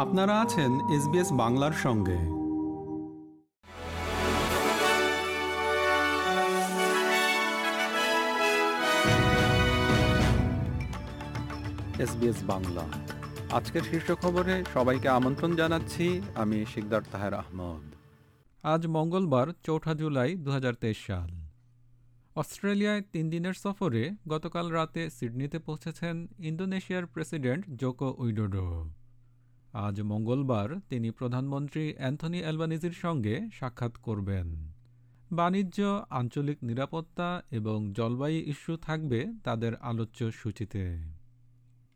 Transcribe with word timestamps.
আপনারা 0.00 0.40
আছেন 0.40 0.90
এসবিএস 0.90 1.32
বাংলার 1.32 1.72
সঙ্গে। 1.72 2.18
এসবিএস 12.02 12.44
বাংলা। 12.44 12.84
আজকের 13.50 13.82
শীর্ষ 13.82 14.12
খবরে 14.12 14.64
সবাইকে 14.74 15.08
আমন্ত্রণ 15.08 15.56
জানাচ্ছি 15.56 16.20
আমি 16.34 16.66
শিকদার 16.74 17.02
তাহের 17.12 17.34
আহমদ। 17.34 17.94
আজ 18.62 18.86
মঙ্গলবার 18.86 19.46
চৌঠা 19.62 19.94
জুলাই 19.94 20.34
দু 20.34 20.50
হাজার 20.50 20.74
তেইশ 20.74 21.06
সাল। 21.06 21.30
অস্ট্রেলিয়ায় 22.36 23.02
তিন 23.12 23.30
দিনের 23.30 23.52
সফরে 23.52 24.10
গতকাল 24.28 24.68
রাতে 24.68 25.10
সিডনিতে 25.10 25.58
পৌঁছেছেন 25.58 26.28
ইন্দোনেশিয়ার 26.38 27.06
প্রেসিডেন্ট 27.06 27.64
জোকো 27.76 28.14
উইডোডো। 28.18 28.99
আজ 29.72 30.02
মঙ্গলবার 30.02 30.80
তিনি 30.88 31.10
প্রধানমন্ত্রী 31.10 31.94
অ্যান্থনি 31.96 32.40
অ্যালবানিজির 32.40 32.92
সঙ্গে 32.92 33.40
সাক্ষাৎ 33.52 33.96
করবেন। 33.96 34.72
বাণিজ্য, 35.32 36.06
আঞ্চলিক 36.10 36.58
নিরাপত্তা 36.62 37.42
এবং 37.50 37.92
জলবায়ু 37.92 38.40
ইস্যু 38.46 38.76
থাকবে 38.76 39.26
তাদের 39.44 39.76
আলোচ্য 39.76 40.30
সূচিতে। 40.30 41.02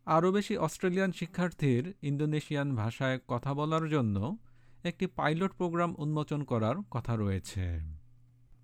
আরও 0.07 0.33
বেশি 0.33 0.57
অস্ট্রেলিয়ান 0.57 1.13
শিক্ষার্থীর 1.13 1.95
ইন্দোনেশিয়ান 2.03 2.75
ভাষায় 2.75 3.19
কথা 3.29 3.55
বলার 3.55 3.89
জন্য 3.89 4.37
একটি 4.85 5.07
পাইলট 5.07 5.53
প্রোগ্রাম 5.53 5.95
উন্মোচন 5.99 6.45
করার 6.45 6.75
কথা 6.91 7.17
রয়েছে। 7.17 7.81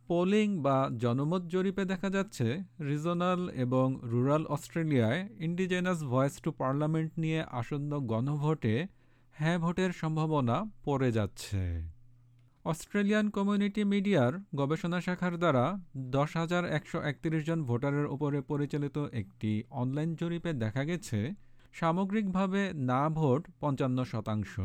পোলিং 0.06 0.58
বা 0.58 0.90
জনমত 0.98 1.42
জরিপে 1.42 1.84
দেখা 1.84 2.10
যাচ্ছে, 2.10 2.62
রিজনাল 2.80 3.48
এবং 3.48 4.00
রুরাল 4.02 4.46
অস্ট্রেলিয়ায় 4.46 5.28
ইন্ডিজেনাস 5.38 6.04
ভয়েস 6.04 6.40
টু 6.40 6.52
পার্লামেন্ট 6.52 7.12
নিয়ে 7.18 7.42
আসন্ন 7.42 8.00
গণভোটে 8.00 8.86
হ্যাঁ 9.32 9.58
ভোটের 9.58 9.92
সম্ভাবনা 9.92 10.64
পড়ে 10.84 11.12
যাচ্ছে। 11.12 11.82
অস্ট্রেলিয়ান 12.64 13.30
কমিউনিটি 13.30 13.84
মিডিয়ার 13.84 14.32
গবেষণা 14.56 15.00
শাখার 15.00 15.38
দ্বারা 15.38 15.78
দশ 15.96 16.36
হাজার 16.36 16.64
একশো 16.64 17.00
একত্রিশ 17.00 17.46
জন 17.46 17.62
ভোটারের 17.62 18.06
উপরে 18.06 18.40
পরিচালিত 18.40 18.98
একটি 19.12 19.62
অনলাইন 19.70 20.14
জরিপে 20.14 20.52
দেখা 20.52 20.84
গেছে, 20.84 21.34
সামগ্রিকভাবে 21.72 22.70
না 22.74 23.08
ভোট 23.08 23.48
পঞ্চান্ন 23.60 24.04
শতাংশ। 24.04 24.60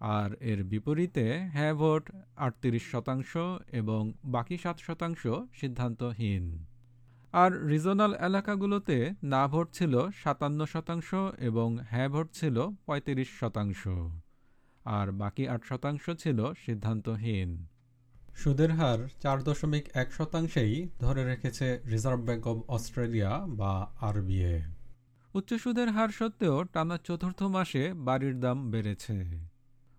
আর 0.00 0.30
এর 0.40 0.64
বিপরীতে 0.64 1.38
হ্যাঁ 1.52 1.74
ভোট 1.74 2.10
আটত্রিশ 2.36 2.90
শতাংশ 2.90 3.36
এবং 3.72 4.12
বাকি 4.24 4.56
সাত 4.58 4.76
শতাংশ 4.78 5.22
সিদ্ধান্তহীন। 5.60 6.44
আর 7.32 7.66
রিজনাল 7.66 8.14
এলাকাগুলোতে 8.14 9.10
না 9.22 9.48
ভোট 9.48 9.68
ছিল 9.72 10.10
সাতান্ন 10.22 10.64
শতাংশ 10.64 11.14
এবং 11.38 11.78
হ্যাঁ 11.90 12.08
ভোট 12.08 12.28
ছিল 12.32 12.56
পঁয়ত্রিশ 12.86 13.28
শতাংশ। 13.40 13.88
আর 14.84 15.12
বাকি 15.12 15.48
আট 15.48 15.62
শতাংশ 15.64 16.10
ছিল 16.10 16.52
সিদ্ধান্তহীন। 16.64 17.66
সুদের 18.36 18.70
হার 18.70 18.98
চার 19.20 19.42
দশমিক 19.42 19.84
এক 19.94 20.12
শতাংশেই 20.12 20.88
ধরে 21.00 21.24
রেখেছে 21.24 21.80
রিজার্ভ 21.86 22.20
ব্যাঙ্ক 22.20 22.46
অব 22.46 22.58
অস্ট্রেলিয়া 22.68 23.44
বা 23.46 23.92
আরবিএ 24.00 24.62
উচ্চ 25.34 25.54
সুদের 25.54 25.88
হার 25.88 26.08
সত্ত্বেও 26.08 26.64
টানা 26.64 26.98
চতুর্থ 26.98 27.42
মাসে 27.42 27.92
বাড়ির 27.92 28.40
দাম 28.40 28.70
বেড়েছে। 28.70 29.46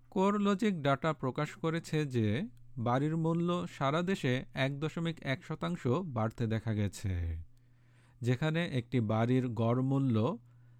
কোর 0.10 0.42
লজিক 0.42 0.82
ডাটা 0.82 1.14
প্রকাশ 1.14 1.50
করেছে 1.52 2.06
যে 2.06 2.48
বাড়ির 2.78 3.18
মূল্য 3.18 3.68
সারা 3.78 4.02
দেশে 4.02 4.46
এক 4.54 4.80
দশমিক 4.80 5.18
এক 5.22 5.46
শতাংশ 5.46 5.88
বাড়তে 5.88 6.48
দেখা 6.48 6.74
গেছে। 6.74 7.38
যেখানে 8.22 8.66
একটি 8.66 9.00
বাড়ির 9.00 9.48
গড় 9.48 9.82
মূল্য 9.82 10.38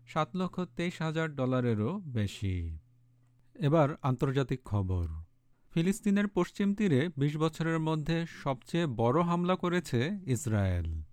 সাত 0.08 0.36
লক্ষ 0.36 0.60
তেইশ 0.60 1.02
হাজার 1.02 1.36
ডলারেরও 1.36 2.02
বেশি। 2.06 2.78
এবার 3.56 3.90
আন্তর্জাতিক 4.02 4.64
খবর। 4.66 5.08
ফিলিস্তিনের 5.74 6.28
পশ্চিম 6.28 6.76
তীরে 6.76 7.10
২০ 7.18 7.38
বছরের 7.38 7.80
মধ্যে 7.80 8.26
সবচেয়ে 8.44 8.86
বড় 8.86 9.22
হামলা 9.22 9.56
করেছে 9.56 10.10
ইসরায়েল। 10.26 11.13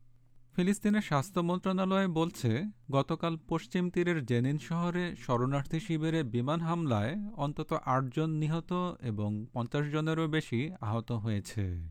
ফিলিস্তিনের 0.56 1.00
স্বাস্থ্য 1.00 1.40
মন্ত্রণালয় 1.40 2.08
বলছে, 2.08 2.64
গতকাল 2.90 3.36
পশ্চিম 3.48 3.90
তীরের 3.90 4.26
জেনিন 4.26 4.58
শহরে 4.58 5.16
শরণার্থী 5.16 5.80
শিবিরে 5.80 6.22
বিমান 6.22 6.60
হামলায় 6.60 7.16
অন্তত 7.36 7.72
আটজন 7.84 8.30
নিহত 8.30 8.72
এবং 9.00 9.46
পঞ্চাশ 9.52 9.86
জনেরও 9.86 10.28
বেশি 10.28 10.70
আহত 10.80 11.12
হয়েছে। 11.12 11.90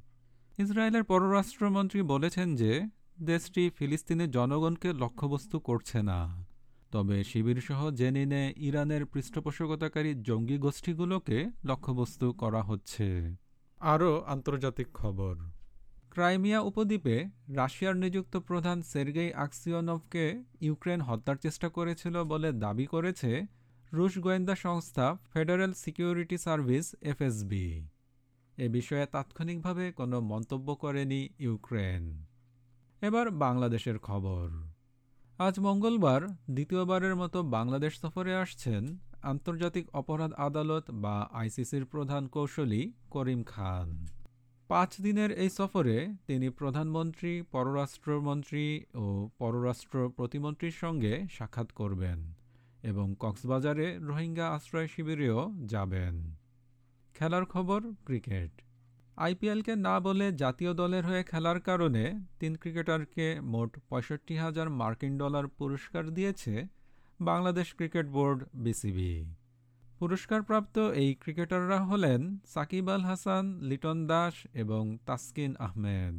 ইসরায়েলের 0.59 1.03
পররাষ্ট্রমন্ত্রী 1.03 2.01
বলেছেন 2.01 2.55
যে, 2.55 2.81
দেশটি 3.21 3.69
ফিলিস্তিনের 3.75 4.31
জনগণকে 4.31 4.93
লক্ষ্যবস্তু 4.93 5.59
করছে 5.59 6.01
না। 6.01 6.45
তবে 6.91 7.23
শিবিরসহ 7.23 7.91
জেনিনে, 7.91 8.53
ইরানের 8.57 9.05
পৃষ্ঠপোষকতাকারী 9.05 10.13
জঙ্গি 10.21 10.57
গোষ্ঠীগুলোকে 10.57 11.49
লক্ষ্যবস্তু 11.65 12.33
করা 12.33 12.63
হচ্ছে। 12.63 13.35
আরও 13.79 14.23
আন্তর্জাতিক 14.27 14.87
খবর। 14.93 15.35
ক্রাইমিয়া 16.11 16.59
উপদ্বীপে 16.61 17.29
রাশিয়ার 17.55 17.95
নিযুক্ত 17.95 18.37
প্রধান 18.37 18.81
সের্গেই 18.81 19.33
আকসিয়নভকে 19.33 20.43
ইউক্রেন 20.61 21.01
হত্যার 21.01 21.35
চেষ্টা 21.35 21.69
করেছিল 21.69 22.23
বলে 22.23 22.51
দাবি 22.51 22.85
করেছে 22.85 23.45
রুশ 23.93 24.17
গোয়েন্দা 24.17 24.55
সংস্থা 24.55 25.17
ফেডারেল 25.33 25.73
সিকিউরিটি 25.73 26.37
সার্ভিস 26.37 26.95
এফএসবি। 27.01 27.87
এ 28.57 28.69
বিষয়ে 28.69 29.05
তাৎক্ষণিকভাবে 29.05 29.91
কোনো 29.91 30.21
মন্তব্য 30.21 30.75
করেনি 30.75 31.29
ইউক্রেন। 31.39 32.03
এবার 33.01 33.31
বাংলাদেশের 33.31 33.97
খবর। 33.99 34.47
আজ 35.39 35.59
মঙ্গলবার 35.59 36.21
দ্বিতীয়বারের 36.49 37.15
মতো 37.15 37.43
বাংলাদেশ 37.43 37.93
সফরে 38.01 38.33
আসছেন 38.35 38.97
আন্তর্জাতিক 39.23 39.85
অপরাধ 39.93 40.31
আদালত 40.33 40.85
বা 40.91 41.15
আইসিসির 41.33 41.85
প্রধান 41.85 42.27
কৌশলী 42.27 42.91
করিম 43.09 43.43
খান। 43.43 44.18
পাঁচ 44.69 44.91
দিনের 45.01 45.31
এই 45.31 45.49
সফরে 45.49 45.95
তিনি 46.27 46.49
প্রধানমন্ত্রী, 46.49 47.41
পররাষ্ট্রমন্ত্রী 47.51 48.65
ও 48.95 49.29
পররাষ্ট্র 49.37 49.97
প্রতিমন্ত্রীর 50.09 50.71
সঙ্গে 50.71 51.13
সাক্ষাৎ 51.29 51.69
করবেন 51.71 52.19
এবং 52.83 53.15
কক্সবাজারে 53.19 53.87
রোহিঙ্গা 53.99 54.45
আশ্রয় 54.49 54.87
শিবিরেও 54.87 55.39
যাবেন। 55.65 56.15
খেলার 57.15 57.45
খবর, 57.45 57.81
ক্রিকেট। 58.05 58.51
আইপিএলকে 59.17 59.73
না 59.75 59.99
বলে 59.99 60.25
জাতীয় 60.31 60.73
দলের 60.73 61.03
হয়ে 61.05 61.23
খেলার 61.23 61.59
কারণে 61.59 62.03
তিন 62.39 62.53
ক্রিকেটারকে 62.55 63.27
মোট 63.41 63.71
পঁয়ষট্টি 63.89 64.35
হাজার 64.37 64.67
মার্কিন 64.69 65.13
ডলার 65.17 65.45
পুরস্কার 65.47 66.03
দিয়েছে 66.13 66.53
বাংলাদেশ 67.19 67.67
ক্রিকেট 67.73 68.07
বোর্ড 68.07 68.39
বিসিবি। 68.53 69.13
পুরস্কারপ্রাপ্ত 69.99 70.79
এই 70.79 71.13
ক্রিকেটাররা 71.13 71.79
হলেন 71.79 72.37
সাকিব 72.53 72.89
আল 72.89 73.01
হাসান, 73.01 73.59
লিটন 73.61 74.07
দাস 74.07 74.33
এবং 74.53 74.97
তাসকিন 75.05 75.55
আহমেদ। 75.59 76.17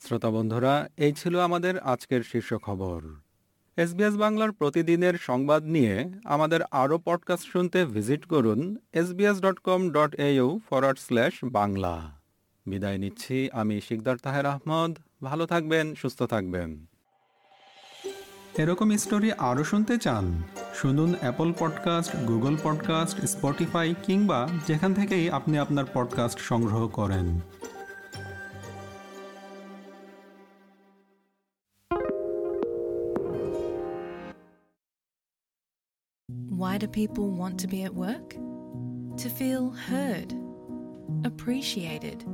শ্রোতা 0.00 0.30
বন্ধুরা, 0.30 0.88
এই 0.96 1.12
ছিল 1.12 1.38
আমাদের 1.38 1.78
আজকের 1.78 2.22
শীর্ষ 2.22 2.54
খবর। 2.54 3.02
এসবিএস 3.76 4.16
বাংলার 4.16 4.52
প্রতিদিনের 4.52 5.14
সংবাদ 5.18 5.64
নিয়ে 5.64 6.14
আমাদের 6.24 6.60
আরও 6.70 6.98
পডকাস্ট 7.04 7.46
শুনতে 7.48 7.84
ভিজিট 7.84 8.24
করুন 8.24 8.76
SBS 8.92 9.40
dot 9.40 9.58
com 9.58 9.90
dot 9.90 10.14
au 10.14 10.60
forward 10.70 10.98
slash 10.98 11.34
Bangla. 11.44 12.23
বিদায় 12.66 12.98
নিচ্ছি। 12.98 13.48
আমি 13.52 13.80
শিকদার 13.80 14.16
তাহের 14.16 14.46
আহমদ। 14.46 14.98
ভালো 15.22 15.46
থাকবেন 15.46 15.94
সুস্থ 15.94 16.22
থাকবেন। 16.22 16.86
এরকম 18.58 18.96
স্টোরি 18.96 19.32
আরও 19.32 19.64
শুনতে 19.64 19.98
চান 19.98 20.42
শুনুন 20.74 21.14
Apple 21.20 21.52
podcast 21.58 22.16
Google 22.16 22.56
podcast 22.62 23.20
Spotify 23.20 23.94
কিংবা 24.02 24.48
যেখান 24.66 24.94
থেকেই 24.94 25.30
আপনি 25.30 25.58
আপনার 25.58 25.84
পডকাস্ট 25.94 26.38
সংগ্রহ 26.38 26.88
করেন। 26.88 27.40
Why 36.58 36.78
do 36.78 36.88
people 36.88 37.28
want 37.42 37.56
to 37.58 37.68
be 37.68 37.80
at 37.84 37.94
work? 37.94 38.28
To 39.22 39.28
feel 39.40 39.64
heard, 39.90 40.30
appreciated, 41.24 42.33